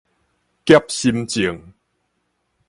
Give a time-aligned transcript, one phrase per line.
[0.65, 1.75] 狹心症